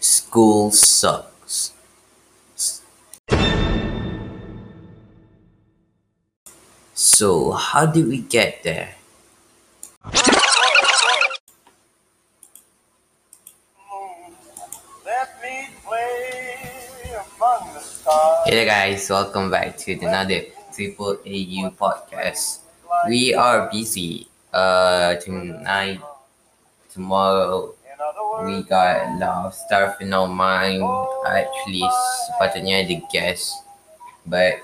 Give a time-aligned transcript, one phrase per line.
[0.00, 1.72] School sucks.
[6.94, 8.94] So, how did we get there?
[15.04, 18.38] Let me play among the stars.
[18.44, 20.42] Hey there, guys, welcome back to another
[20.74, 22.60] Triple AU podcast.
[23.08, 24.28] We are busy.
[24.52, 26.00] Uh, tonight,
[26.92, 27.75] tomorrow,
[28.44, 30.82] we got a lot of stuff in our mind.
[31.24, 31.86] Actually,
[32.28, 33.64] sepatutnya ada guest,
[34.26, 34.60] but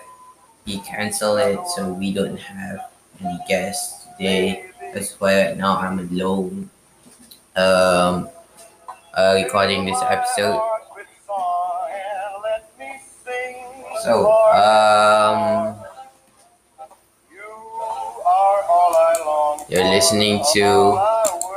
[0.67, 4.69] he cancelled it, so we don't have any guests today.
[4.93, 6.69] That's why right now I'm alone.
[7.57, 8.29] Um,
[9.15, 10.61] uh, recording this episode.
[14.03, 15.79] So, um,
[19.69, 20.99] you're listening to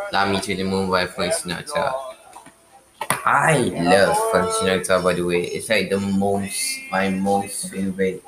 [0.09, 2.14] Fly Me to the Moon by Frank Sinatra.
[3.25, 4.15] I love
[4.53, 5.43] Sinatra, by the way.
[5.47, 8.23] It's like the most, my most favorite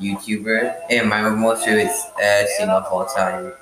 [0.00, 3.52] YouTuber, and my most favorite uh, singer of all time.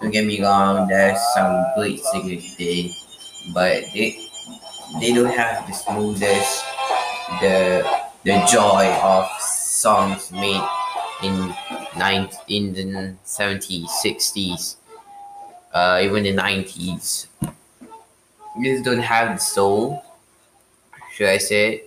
[0.00, 2.92] Don't get me wrong, there's some great singers today,
[3.54, 4.28] but they
[5.00, 6.64] they don't have the smoothest,
[7.40, 7.84] the
[8.24, 10.62] the joy of songs made
[11.22, 11.54] in
[11.96, 14.76] nine in the seventies, sixties,
[15.72, 17.28] uh, even the nineties.
[18.58, 20.04] These don't have the soul.
[21.12, 21.84] Should I say?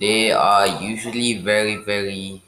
[0.00, 2.42] They are usually very, very.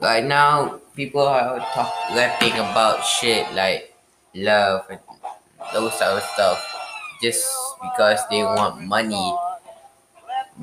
[0.00, 3.94] Right now, people are talk, rapping about shit like
[4.34, 5.00] love and
[5.74, 6.58] those type of stuff
[7.20, 7.46] just
[7.82, 9.34] because they want money.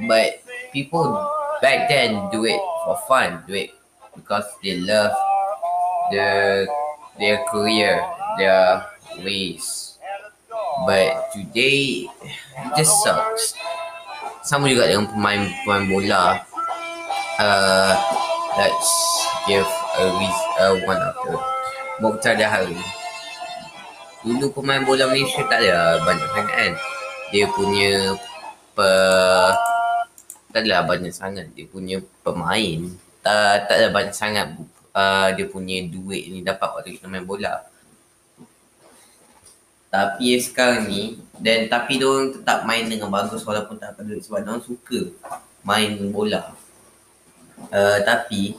[0.07, 1.13] But people
[1.61, 3.71] back then do it for fun, do it
[4.15, 5.11] because they love
[6.09, 6.65] their
[7.17, 8.01] their career,
[8.37, 8.85] their
[9.21, 9.97] ways.
[10.85, 13.53] But today it just sucks.
[14.45, 16.23] Sama juga dengan pemain-pemain bola.
[17.39, 17.93] Uh,
[18.59, 18.91] let's
[19.47, 19.67] give
[19.99, 20.05] a
[20.59, 21.35] uh, one of the
[21.99, 22.75] Mokhtar Dahari.
[24.23, 26.73] Dulu pemain bola Malaysia tak ada banyak sangat kan.
[27.29, 28.17] Dia punya
[28.73, 28.89] pe,
[30.49, 32.89] tak adalah banyak sangat dia punya pemain.
[33.19, 34.47] Tak, tak ada banyak sangat
[34.99, 37.63] uh, dia punya duit ni dapat waktu kita main bola.
[39.89, 44.21] Tapi sekarang ni dan tapi dia orang tetap main dengan bagus walaupun tak ada duit
[44.21, 44.99] sebab dia orang suka
[45.63, 46.53] main bola.
[47.71, 48.55] Uh, tapi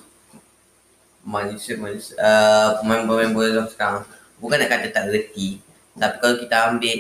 [1.25, 4.05] manusia manusia uh, pemain-pemain bola sekarang
[4.41, 5.61] bukan nak kata tak reti
[5.97, 6.99] tapi kalau kita ambil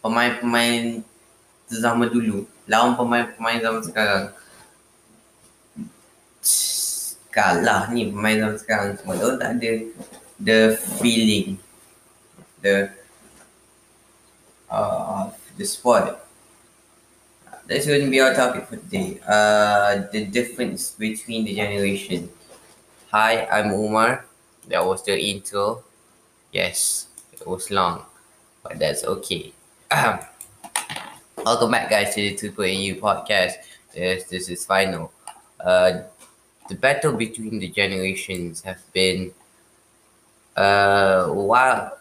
[0.00, 1.04] pemain-pemain
[1.68, 4.24] zaman dulu lawan pemain-pemain zaman sekarang
[7.38, 9.14] kalah ni pemain sekarang semua.
[9.14, 9.72] Dia tak ada
[10.42, 10.60] the
[10.98, 11.54] feeling
[12.58, 12.90] the
[14.66, 16.18] uh, the sport
[17.70, 19.22] that's going to be our topic for today.
[19.22, 22.26] Uh, the difference between the generation.
[23.14, 24.26] Hi I'm Umar.
[24.66, 25.86] That was the intro.
[26.50, 28.02] Yes it was long
[28.66, 29.54] but that's okay.
[31.38, 33.62] Welcome back guys to the 2.au podcast.
[33.94, 35.14] Yes this is final.
[35.62, 36.02] Uh,
[36.68, 39.32] the battle between the generations have been
[40.56, 41.96] uh while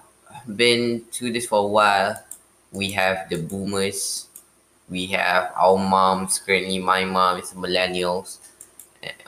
[0.55, 2.23] been through this for a while.
[2.72, 4.28] We have the boomers.
[4.89, 8.39] We have our moms currently my mom is millennials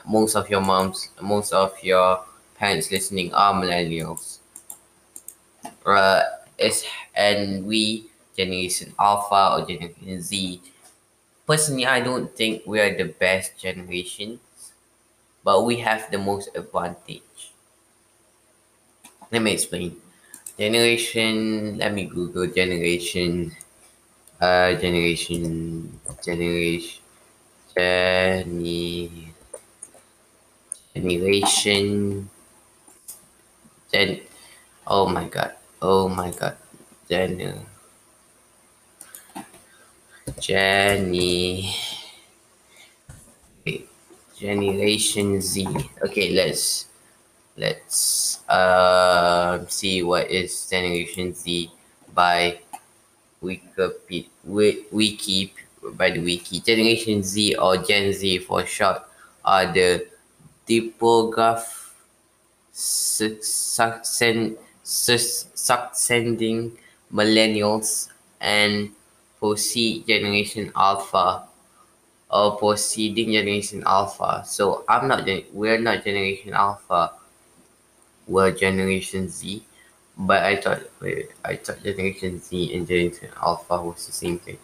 [0.06, 2.24] most of your moms most of your
[2.58, 4.38] parents listening are millennials.
[5.84, 6.22] Uh
[6.58, 6.84] it's
[7.14, 10.60] and we generation alpha or generation z
[11.46, 14.38] personally i don't think we are the best generations
[15.50, 17.50] but we have the most advantage
[19.32, 19.90] let me explain
[20.58, 23.32] generation let me google generation
[24.40, 25.44] uh generation
[26.24, 27.00] generation
[27.74, 29.32] Geni,
[30.94, 32.28] generation
[33.92, 34.10] gen
[34.94, 35.52] oh my god
[35.90, 36.56] oh my god
[37.08, 37.32] gen
[40.40, 41.70] Jenny.
[44.40, 45.68] Generation Z.
[46.00, 46.86] Okay let's
[47.56, 51.70] let's uh, see what is generation Z
[52.14, 52.60] by
[53.44, 54.28] Wikipedia
[54.92, 55.52] wiki
[55.96, 56.60] by the wiki.
[56.60, 59.02] Generation Z or Gen Z for short
[59.44, 60.06] are the
[60.66, 61.76] typograph
[62.72, 64.56] succeeding
[67.12, 68.08] millennials
[68.40, 68.90] and
[69.38, 71.49] proceed generation alpha
[72.32, 77.12] or proceeding generation alpha so i'm not we're not generation alpha
[78.26, 79.62] we're generation z
[80.18, 84.60] But I thought wait, I thought Generation Z and Generation Alpha was the same thing.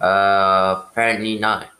[0.00, 1.70] Uh, apparently not.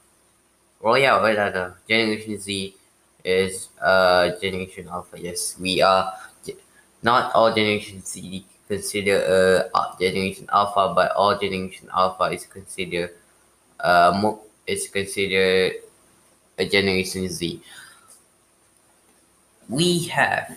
[0.83, 2.77] Well, yeah, well, uh, the Generation Z
[3.25, 5.17] is uh Generation Alpha.
[5.21, 6.13] Yes, we are.
[7.03, 9.17] Not all Generation Z consider
[9.73, 13.13] uh Generation Alpha, but all Generation Alpha is considered
[13.81, 15.83] uh mo- is considered
[16.59, 17.61] a Generation Z.
[19.69, 20.57] We have,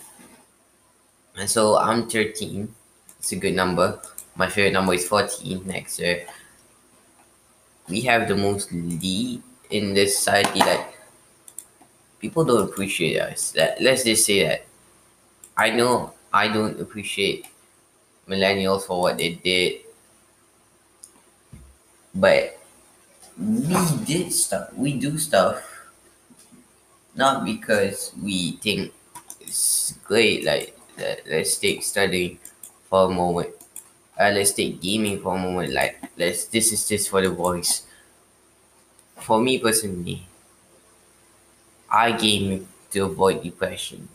[1.36, 2.72] and so I'm 13.
[3.18, 4.00] It's a good number.
[4.36, 6.26] My favorite number is 14 next year.
[7.88, 10.94] We have the most lead in this society that
[12.20, 13.50] people don't appreciate us.
[13.52, 14.66] That let's just say that
[15.56, 17.46] I know I don't appreciate
[18.28, 19.80] millennials for what they did,
[22.14, 22.58] but
[23.38, 24.72] we did stuff.
[24.74, 25.62] We do stuff
[27.14, 28.92] not because we think
[29.40, 30.44] it's great.
[30.44, 32.38] Like let, let's take studying
[32.88, 33.50] for a moment.
[34.18, 35.72] Uh, let's take gaming for a moment.
[35.72, 37.82] Like let's this is just for the boys.
[39.20, 40.24] For me personally,
[41.90, 44.10] I game to avoid depression.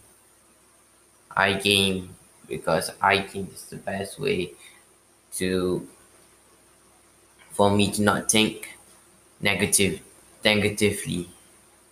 [1.36, 2.16] I game
[2.48, 4.54] because I think it's the best way
[5.34, 5.88] to
[7.52, 8.79] for me to not think
[9.42, 10.02] negative
[10.44, 11.30] negatively.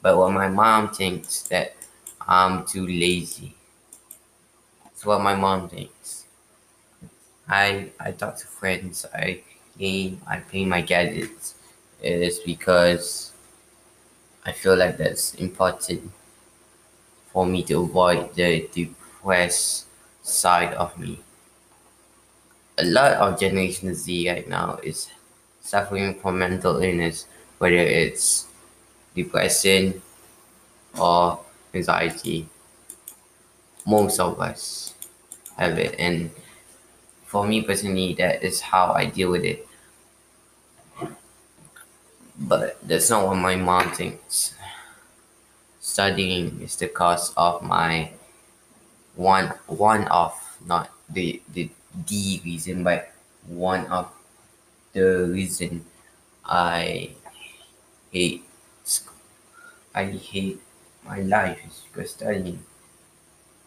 [0.01, 1.75] But what my mom thinks that
[2.21, 3.55] I'm too lazy.
[4.83, 6.25] That's what my mom thinks.
[7.47, 9.41] I I talk to friends, I
[9.77, 11.55] game, I play my gadgets.
[12.01, 13.31] It is because
[14.45, 16.11] I feel like that's important
[17.31, 19.85] for me to avoid the depressed
[20.23, 21.19] side of me.
[22.77, 25.09] A lot of Generation Z right now is
[25.61, 27.25] suffering from mental illness,
[27.59, 28.47] whether it's
[29.15, 30.01] depression
[30.99, 31.39] or
[31.73, 32.47] anxiety.
[33.87, 34.93] Most of us
[35.57, 36.31] have it, and
[37.25, 39.67] for me personally, that is how I deal with it.
[42.39, 44.53] But that's not what my mom thinks.
[45.79, 48.11] Studying is the cause of my
[49.15, 50.33] one one of
[50.65, 51.69] not the the
[52.07, 53.11] the reason, but
[53.47, 54.11] one of
[54.93, 55.85] the reason
[56.45, 57.11] I
[58.17, 58.43] hate
[58.83, 59.13] sc-
[59.95, 60.61] I hate
[61.05, 61.61] my life
[61.93, 62.65] because studying.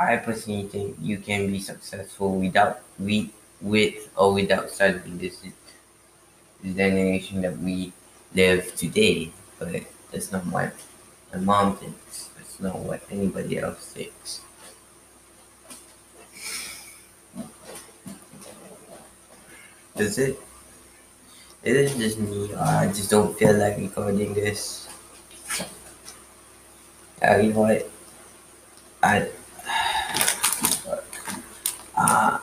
[0.01, 3.31] I personally think you can be successful without with
[3.61, 5.19] with or without studying.
[5.19, 5.53] This is
[6.63, 7.93] the generation that we
[8.35, 10.73] live today, but that's not what
[11.33, 12.29] my mom thinks.
[12.37, 14.41] That's not what anybody else thinks.
[19.97, 20.39] Does it?
[21.65, 22.53] It is just me.
[22.55, 24.87] I just don't feel like recording this.
[27.23, 27.91] Uh, you know what?
[29.03, 29.29] I
[31.97, 32.39] uh,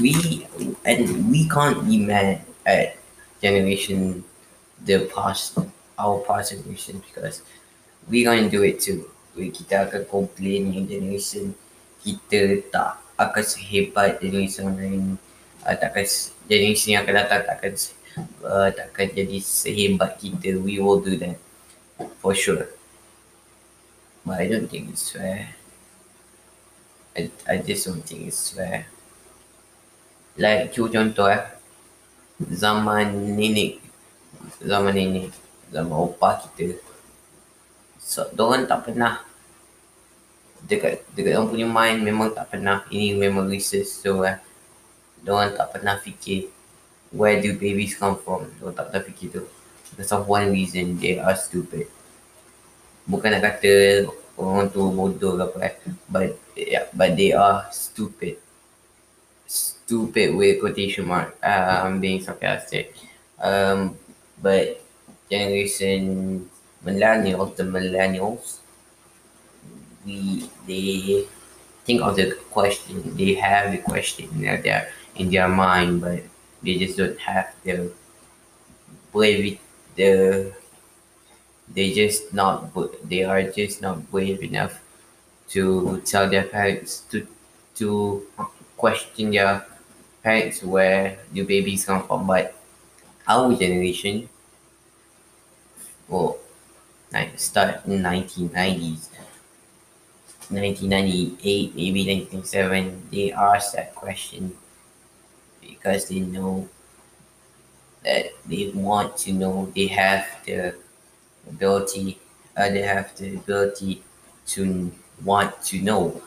[0.00, 0.46] we
[0.84, 2.96] and we can't be mad at
[3.42, 4.24] generation
[4.84, 5.58] the past
[5.98, 7.42] our past generation because
[8.10, 9.08] we gonna do it too.
[9.36, 11.54] We kita akan complain yang generation
[12.04, 15.04] kita tak akan sehebat generation lain.
[15.66, 16.06] Uh, takkan
[16.46, 17.95] generation yang akan datang takkan se-
[18.44, 20.56] uh, takkan jadi sehebat kita.
[20.60, 21.36] We will do that
[22.20, 22.68] for sure.
[24.26, 25.54] But I don't think it's fair.
[27.16, 28.90] I, I just don't think it's fair.
[30.36, 31.40] Like cu contoh eh
[32.36, 33.80] Zaman nenek
[34.60, 35.32] Zaman nenek
[35.72, 36.76] Zaman opah kita
[37.96, 39.24] so, Diorang tak pernah
[40.60, 44.36] Dekat dekat orang punya mind memang tak pernah Ini memang research so eh
[45.24, 46.52] Diorang tak pernah fikir
[47.14, 49.42] Where do babies come from Diorang tak fikir tu
[49.94, 51.86] Because of one reason They are stupid
[53.06, 55.74] Bukan nak kata Orang tu bodoh ke apa eh
[56.10, 58.42] But yeah, But they are stupid
[59.86, 61.38] stupid with quotation mark.
[61.38, 62.94] Uh, I'm being sarcastic.
[63.38, 63.94] Um,
[64.42, 64.82] but
[65.30, 66.50] generation
[66.84, 68.58] millennials, the millennials,
[70.04, 71.26] we they
[71.86, 73.14] think of the question.
[73.16, 76.26] They have the question in their in their mind, but
[76.62, 77.92] they just don't have the
[79.12, 79.58] brave.
[79.96, 80.52] The
[81.72, 82.70] they just not
[83.08, 84.80] they are just not brave enough
[85.50, 87.26] to tell their parents to
[87.76, 88.26] to
[88.76, 89.66] question their
[90.22, 92.26] parents where the babies come from.
[92.26, 92.54] But
[93.28, 94.28] our generation,
[96.10, 96.38] oh, well,
[97.12, 99.08] like start in 1990s,
[100.50, 104.56] 1998, maybe 1997, they ask that question
[105.86, 106.68] because they know
[108.02, 110.74] that they want to know they have the
[111.48, 112.18] ability,
[112.56, 114.02] uh, they have the ability
[114.46, 114.90] to
[115.24, 116.20] want to know.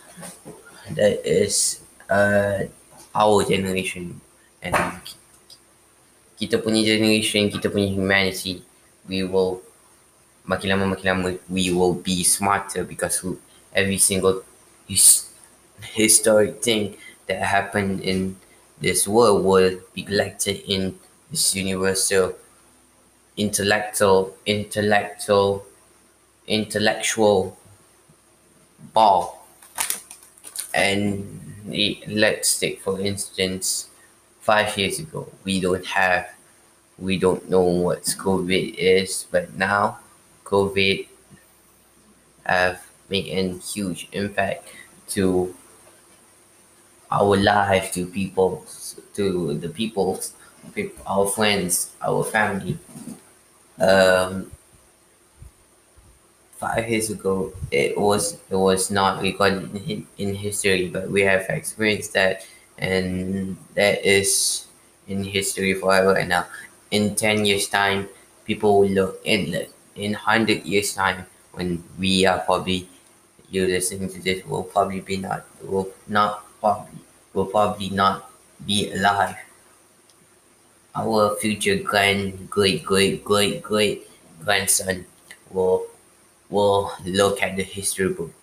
[0.92, 2.64] That is uh,
[3.14, 4.22] our generation
[4.64, 4.76] and
[6.40, 8.64] kita punya generation, kita punya humanity,
[9.12, 9.60] we will
[10.48, 13.20] makin lama makin lama we will be smarter because
[13.76, 14.42] every single
[14.88, 15.28] his,
[15.94, 16.96] historic thing
[17.28, 18.40] that happened in
[18.80, 20.98] this world will be collected in
[21.32, 22.36] this universal
[23.38, 25.66] intellectual intellectual
[26.48, 27.58] intellectual
[28.94, 29.46] ball.
[30.74, 31.40] And
[32.08, 33.90] let's take for instance
[34.42, 36.30] five years ago we don't have
[36.98, 40.00] we don't know what covid is but now
[40.44, 41.08] covid
[42.46, 44.68] have made a huge impact
[45.08, 45.54] to
[47.12, 48.66] our life to people
[49.16, 50.20] to the people
[50.76, 52.78] peop- our friends our family.
[53.80, 54.52] Um
[56.58, 61.46] five years ago it was it was not recorded in, in history but we have
[61.50, 62.46] experienced that
[62.78, 64.66] and that is
[65.08, 66.14] in history forever.
[66.16, 66.46] And now
[66.92, 68.08] in 10 years time
[68.46, 72.88] people will look in the in 100 years time when we are probably
[73.50, 77.00] you listening to this will probably be not will not probably
[77.34, 78.32] will probably not
[78.66, 79.36] be alive
[80.96, 84.10] our future grand great great great great
[84.44, 85.06] grandson
[85.52, 85.86] will
[86.50, 88.34] will look at the history book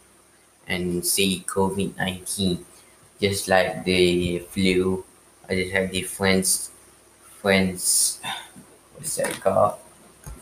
[0.67, 2.65] and see COVID nineteen,
[3.21, 5.05] just like the flu,
[5.49, 6.71] or just like the friends,
[7.41, 8.21] friends,
[8.95, 9.75] what's that called?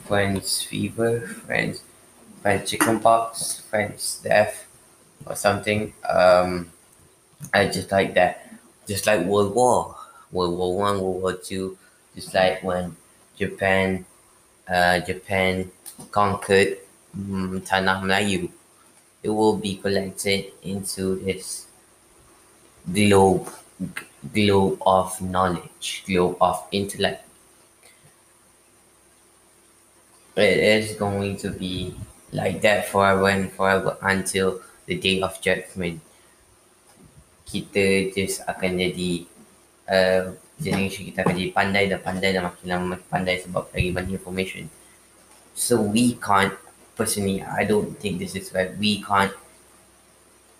[0.06, 1.82] Friends fever, friends,
[2.42, 4.66] friends chickenpox, friends death,
[5.26, 5.92] or something.
[6.08, 6.70] Um,
[7.52, 8.46] I just like that.
[8.86, 9.96] Just like World War,
[10.30, 11.78] World War One, World War Two,
[12.14, 12.96] just like when
[13.36, 14.04] Japan,
[14.68, 15.70] uh, Japan
[16.10, 16.78] conquered
[17.16, 18.50] mm, Tanah Melayu,
[19.22, 21.66] it will be collected into this
[22.90, 23.50] globe,
[24.32, 27.24] globe of knowledge, globe of intellect.
[30.36, 31.92] It is going to be
[32.32, 36.00] like that forever and forever until the day of judgment.
[37.44, 39.12] Kita just akan jadi
[39.88, 40.24] uh,
[40.56, 44.16] generation kita akan jadi pandai dan pandai dan makin lama makin pandai sebab lagi banyak
[44.16, 44.64] information.
[45.54, 46.56] So we can't
[46.96, 48.72] personally I don't think this is right.
[48.74, 49.34] We can't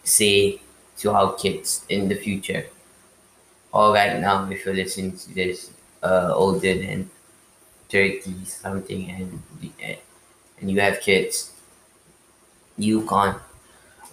[0.05, 0.61] say
[0.99, 2.69] to our kids in the future
[3.73, 5.71] or right now if you're listening to this
[6.03, 7.11] uh, older than
[7.89, 9.43] 30 something and
[10.61, 11.53] and you have kids
[12.77, 13.39] you can't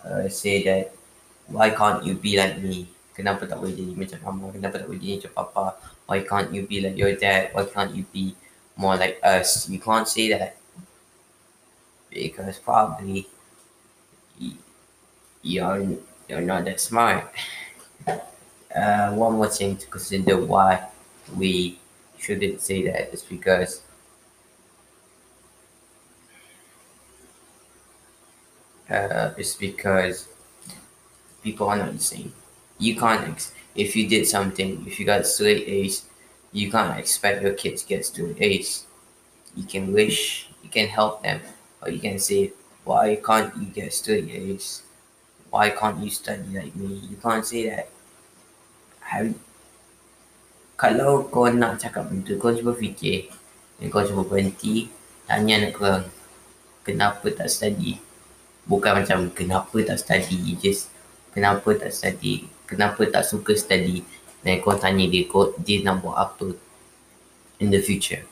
[0.05, 0.93] uh, say that
[1.51, 2.87] why can't you be like me?
[3.15, 5.65] Kenapa tak boleh jadi macam mama kenapa tak boleh jadi macam papa?
[6.07, 7.51] Why can't you be like your dad?
[7.53, 8.33] Why can't you be
[8.79, 9.67] more like us?
[9.69, 10.55] You can't say that.
[12.11, 13.27] Because probably
[15.41, 15.97] you're
[16.29, 17.25] you're not that smart.
[18.73, 20.87] Uh, one more thing to consider why
[21.35, 21.77] we
[22.17, 23.81] shouldn't say that is because
[28.89, 30.27] uh, it's because
[31.43, 32.33] people are not the same.
[32.77, 36.05] You can't ex- if you did something, if you got straight A's,
[36.51, 38.85] you can't expect your kids to get straight A's.
[39.55, 41.41] You can wish, you can help them,
[41.81, 42.51] or you can say,
[42.83, 44.83] why can't you get straight A's?
[45.49, 47.01] Why can't you study like me?
[47.09, 47.91] You can't say that.
[49.01, 49.35] Have,
[50.79, 53.27] kalau kau nak cakap benda kau cuba fikir.
[53.79, 54.87] Dan kau cuba berhenti,
[55.27, 55.99] tanya anak kau,
[56.87, 57.99] kenapa tak study?
[58.63, 60.55] Bukan macam, kenapa tak study?
[60.57, 60.87] Just,
[61.31, 62.47] kenapa tak study?
[62.67, 64.03] Kenapa tak suka study?
[64.41, 66.55] Dan kau tanya dia, kau, dia nak buat apa
[67.61, 68.25] in the future?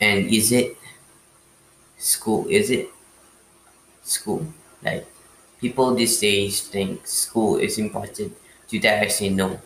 [0.00, 0.76] And is it
[1.96, 2.46] school?
[2.48, 2.92] Is it
[4.04, 4.44] school?
[4.80, 5.08] Like,
[5.60, 8.32] people these days think school is important.
[8.68, 9.60] To that I say no.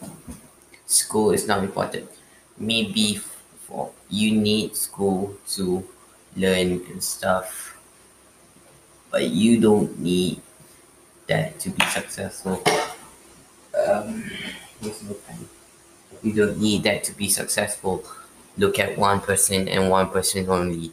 [0.87, 2.10] School is not important.
[2.58, 3.16] Maybe
[3.64, 5.87] for you need school to
[6.37, 7.78] learn and stuff,
[9.10, 10.42] but you don't need
[11.30, 12.62] that to be successful.
[13.87, 14.26] Um,
[16.22, 18.04] you don't need that to be successful.
[18.58, 20.92] Look at one person and one person only.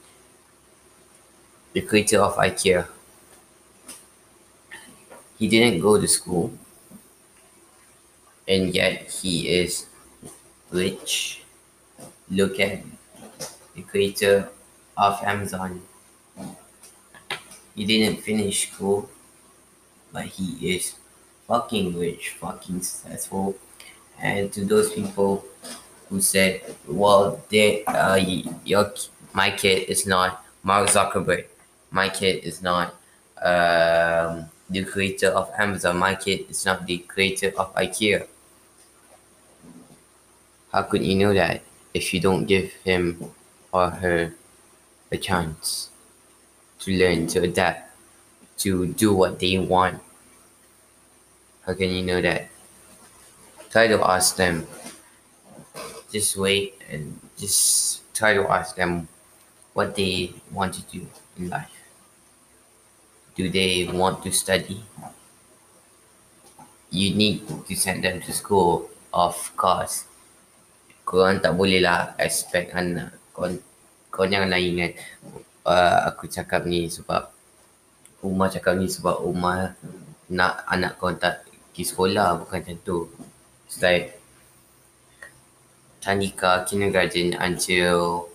[1.74, 2.88] The creator of IKEA.
[5.38, 6.53] He didn't go to school,
[8.48, 9.86] and yet he is
[10.72, 11.41] rich.
[12.29, 12.82] Look at
[13.75, 14.50] the creator
[14.98, 15.82] of Amazon.
[17.75, 19.10] He didn't finish school,
[20.12, 20.96] but he is
[21.48, 23.56] fucking rich, fucking successful.
[24.20, 25.46] And to those people
[26.10, 28.16] who said, "Well, they, uh,
[28.66, 28.92] your,
[29.34, 31.46] my kid is not Mark Zuckerberg.
[31.92, 32.96] My kid is not
[33.42, 35.98] um, the creator of Amazon.
[35.98, 38.28] My kid is not the creator of IKEA."
[40.72, 41.62] How could you know that
[41.94, 43.32] if you don't give him
[43.72, 44.34] or her
[45.12, 45.90] a chance
[46.80, 47.87] to learn, to adapt,
[48.58, 50.02] to do what they want?
[51.66, 52.50] How can you know that?
[53.70, 54.66] Try to ask them.
[56.12, 59.08] Just wait and just try to ask them
[59.74, 61.06] what they want to do
[61.38, 61.78] in life.
[63.36, 64.82] Do they want to study?
[66.90, 70.10] You need to send them to school, of course.
[71.06, 73.14] Korang tak boleh lah expect anak.
[73.36, 73.62] Korang,
[74.10, 74.98] korang jangan lah ingat
[75.68, 77.37] uh, aku cakap ni sebab
[78.25, 79.77] Umar cakap ni sebab Umar
[80.27, 82.41] nak anak kau tak pergi sekolah.
[82.41, 82.97] Bukan macam tu.
[83.69, 84.17] It's like
[86.01, 88.31] Tanika kindergarten until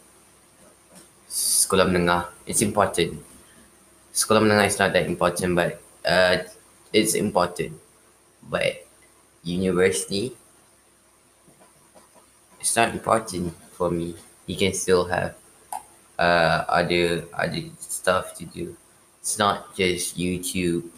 [1.26, 2.28] sekolah menengah.
[2.44, 3.18] It's important.
[4.12, 6.44] Sekolah menengah is not that important but uh,
[6.92, 7.74] it's important.
[8.42, 8.84] But
[9.42, 10.34] university,
[12.60, 14.14] it's not important for me.
[14.46, 15.34] You can still have
[16.18, 18.76] uh, other other stuff to do.
[19.22, 20.90] It's not just YouTube.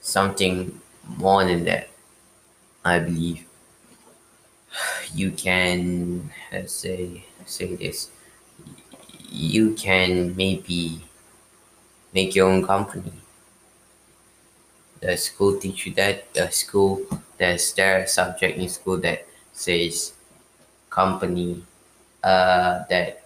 [0.00, 0.80] Something
[1.18, 1.90] more than that.
[2.84, 3.46] I believe
[5.14, 6.30] you can
[6.66, 8.10] say say this.
[9.32, 11.02] You can maybe
[12.14, 13.12] make your own company.
[15.00, 16.32] The school teach you that.
[16.34, 17.06] The school
[17.38, 20.14] there's there a subject in school that says
[20.90, 21.62] company,
[22.24, 23.24] uh, that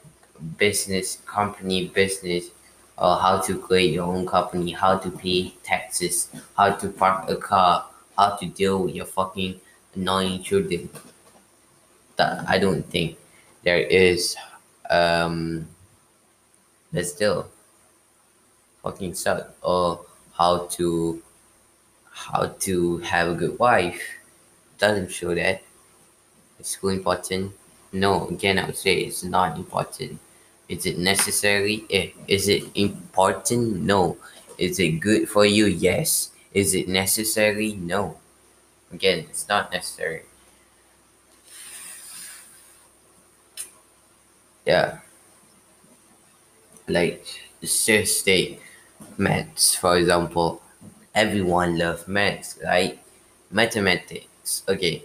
[0.59, 2.51] business company business
[3.01, 7.37] or how to create your own company, how to pay taxes, how to park a
[7.37, 7.87] car,
[8.17, 9.61] how to deal with your fucking
[9.95, 10.89] annoying children.
[12.17, 13.17] That I don't think
[13.63, 14.37] there is
[14.91, 15.69] um
[16.93, 17.49] but still
[18.83, 19.55] fucking suck.
[19.63, 21.23] Or how to
[22.11, 24.03] how to have a good wife
[24.79, 25.63] doesn't show that.
[26.59, 27.53] It's school important.
[27.93, 30.21] No again i would say it's not important
[30.69, 31.85] is it necessary?
[31.91, 33.81] Eh, is it important?
[33.81, 34.19] No.
[34.59, 35.67] Is it good for you?
[35.67, 36.31] Yes.
[36.53, 37.73] Is it necessary?
[37.75, 38.19] No.
[38.93, 40.23] Again it's not necessary.
[44.67, 44.99] Yeah.
[46.87, 47.25] Like
[47.61, 48.61] just state
[49.17, 50.61] maths for example.
[51.15, 52.99] Everyone loves maths right?
[53.51, 54.63] Mathematics.
[54.69, 55.05] Okay.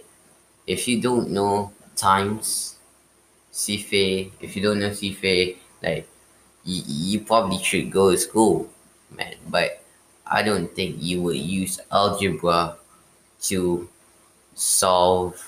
[0.66, 2.76] If you don't know times
[3.54, 6.08] CFA if you don't know CFA like
[6.64, 8.68] you, you probably should go to school
[9.16, 9.34] man.
[9.48, 9.80] But
[10.26, 12.76] I don't think you would use algebra
[13.42, 13.88] to
[14.54, 15.38] solve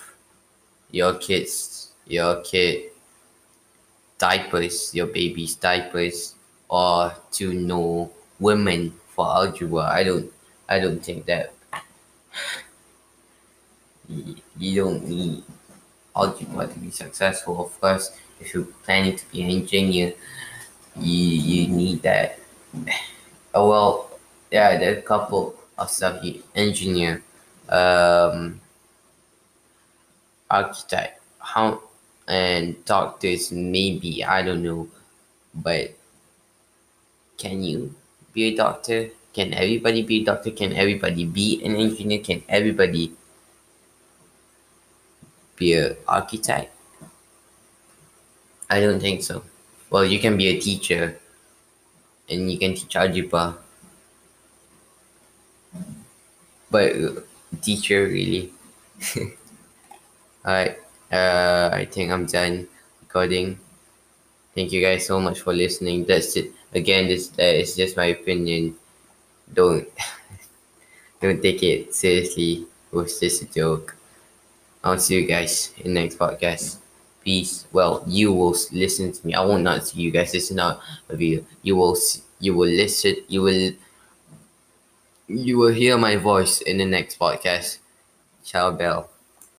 [0.90, 2.90] your kids your kid
[4.19, 6.35] diapers your baby's diapers
[6.69, 9.90] or to know women for algebra.
[9.90, 10.33] I don't
[10.69, 11.53] I don't think that.
[14.57, 15.42] You don't need
[16.16, 17.61] algebra to be successful.
[17.61, 20.14] Of course if you're planning to be an engineer
[20.96, 22.38] you you need that.
[23.55, 24.11] Oh well
[24.50, 27.22] yeah there are a couple of stuff you engineer
[27.68, 28.61] um
[30.48, 31.83] architect how
[32.29, 34.87] and doctors maybe i don't know
[35.52, 35.90] but
[37.37, 37.94] can you
[38.33, 39.11] be a doctor?
[39.33, 40.50] Can everybody be a doctor?
[40.50, 42.20] Can everybody be an engineer?
[42.20, 43.12] Can everybody
[45.57, 46.73] be a architect
[48.71, 49.42] i don't think so
[49.90, 51.19] well you can be a teacher
[52.29, 53.57] and you can teach algebra
[56.71, 57.21] but uh,
[57.62, 58.53] teacher really
[60.47, 60.79] Alright,
[61.11, 62.69] uh, I think I'm done
[63.03, 63.59] recording.
[64.55, 66.05] Thank you guys so much for listening.
[66.05, 66.53] That's it.
[66.75, 68.77] Again, this uh, is just my opinion.
[69.53, 69.88] Don't
[71.21, 72.66] don't take it seriously.
[72.92, 73.96] It was just a joke.
[74.87, 76.79] I'll see you guys in the next podcast.
[77.25, 77.66] Peace.
[77.72, 79.35] Well, you will listen to me.
[79.35, 80.31] I will not see you guys.
[80.31, 81.44] This is not a video.
[81.62, 81.96] You will
[82.38, 83.16] you will listen.
[83.27, 83.72] You will
[85.27, 87.79] you will hear my voice in the next podcast.
[88.44, 89.11] Ciao, Bell.